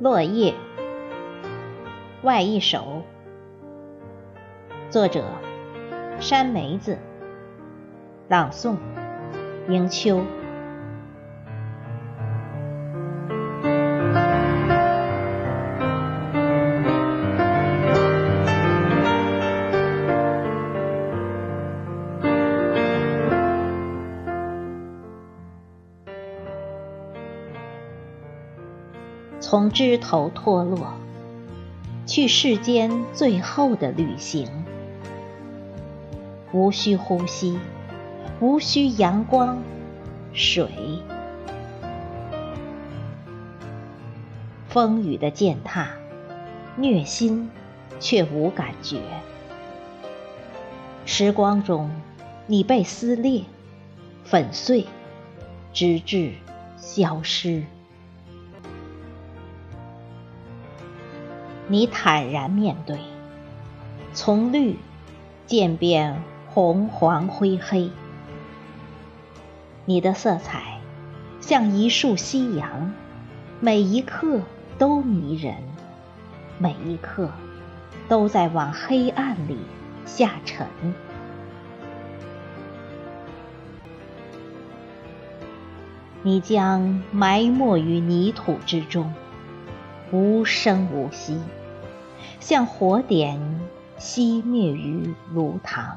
[0.00, 0.54] 落叶，
[2.22, 3.02] 外一首。
[4.90, 5.24] 作者：
[6.20, 6.98] 山梅子。
[8.28, 8.76] 朗诵：
[9.68, 10.22] 迎秋。
[29.40, 30.94] 从枝头脱落，
[32.06, 34.48] 去世间最后的旅行。
[36.52, 37.58] 无需呼吸，
[38.40, 39.62] 无需阳光、
[40.32, 40.68] 水，
[44.68, 45.88] 风雨的践踏，
[46.76, 47.50] 虐心
[48.00, 49.00] 却无感觉。
[51.06, 51.90] 时光中，
[52.46, 53.44] 你被撕裂、
[54.24, 54.86] 粉碎，
[55.72, 56.32] 直至
[56.76, 57.62] 消失。
[61.70, 62.98] 你坦然面对，
[64.14, 64.78] 从绿
[65.44, 67.90] 渐变红、黄、灰、黑。
[69.84, 70.80] 你的色彩
[71.42, 72.94] 像一束夕阳，
[73.60, 74.40] 每一刻
[74.78, 75.56] 都迷人，
[76.56, 77.30] 每一刻
[78.08, 79.58] 都在往黑暗里
[80.06, 80.66] 下沉。
[86.22, 89.14] 你将埋没于泥土之中，
[90.10, 91.38] 无声无息。
[92.40, 93.40] 像火点
[93.98, 95.94] 熄灭于炉膛。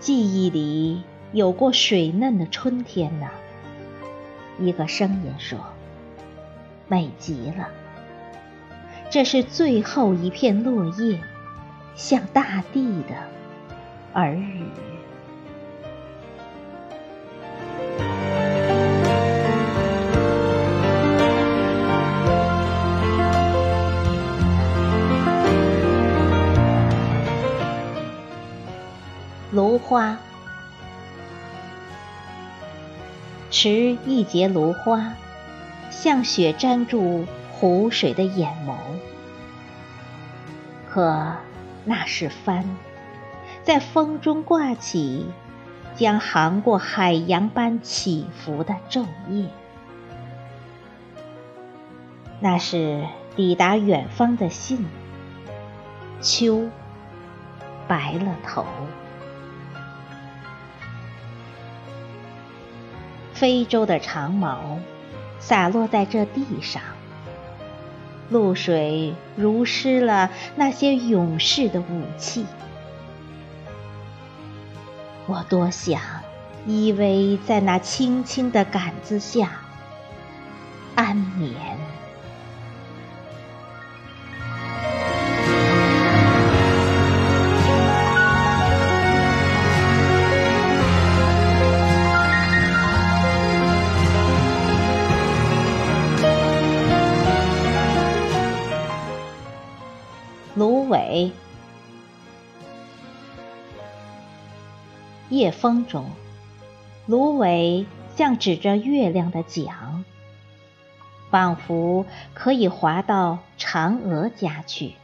[0.00, 3.28] 记忆里有过水嫩的春天呢。
[4.58, 5.58] 一个声音说
[6.88, 7.68] ：“美极了。”
[9.10, 11.20] 这是最后一片落叶，
[11.94, 13.14] 向大地的
[14.14, 14.66] 耳语。
[29.72, 30.18] 芦花，
[33.50, 33.70] 持
[34.04, 35.14] 一节芦花，
[35.90, 38.74] 像雪粘住湖水的眼眸。
[40.90, 41.36] 可
[41.86, 42.68] 那是帆，
[43.62, 45.26] 在风中挂起，
[45.96, 49.48] 将航过海洋般起伏的昼夜。
[52.40, 54.86] 那是抵达远方的信。
[56.20, 56.68] 秋，
[57.88, 58.66] 白了头。
[63.42, 64.78] 非洲的长矛
[65.40, 66.80] 洒落在这地上，
[68.30, 72.46] 露水濡湿了那些勇士的武器。
[75.26, 76.00] 我多想
[76.68, 79.50] 依偎在那青青的杆子下
[80.94, 81.56] 安眠。
[101.12, 101.32] 芦苇，
[105.28, 106.10] 夜风中，
[107.06, 107.86] 芦苇
[108.16, 110.04] 像指着月亮的桨，
[111.30, 114.94] 仿佛可以划到嫦娥家去。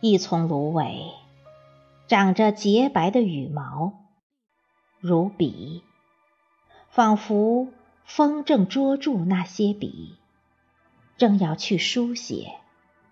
[0.00, 1.12] 一丛芦苇，
[2.08, 3.92] 长着洁白的羽毛，
[4.98, 5.84] 如笔，
[6.90, 7.68] 仿佛
[8.04, 10.16] 风正捉住那些笔。
[11.16, 12.52] 正要去书写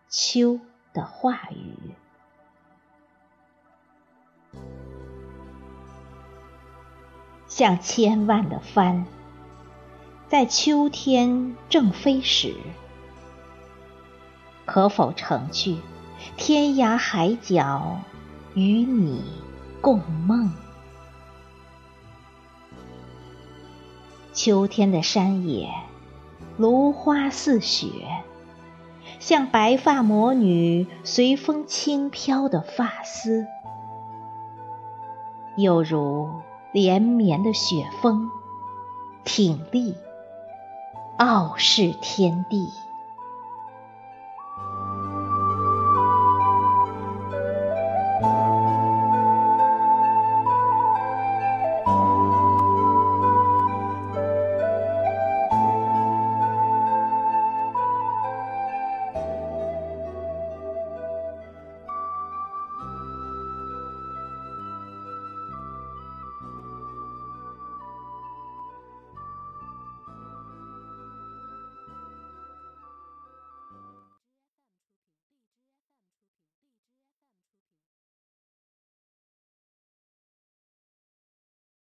[0.08, 0.60] 秋
[0.92, 1.76] 的话语，
[7.48, 9.04] 像千万的帆，
[10.28, 12.54] 在秋天正飞时，
[14.64, 15.78] 可否乘去
[16.36, 18.00] 天涯海角，
[18.54, 19.24] 与你
[19.80, 20.52] 共梦？
[24.32, 25.70] 秋天的山野。
[26.58, 27.86] 芦花似雪，
[29.18, 33.46] 像白发魔女随风轻飘的发丝，
[35.56, 36.30] 又如
[36.72, 38.30] 连绵的雪峰，
[39.24, 39.94] 挺立，
[41.16, 42.70] 傲视天地。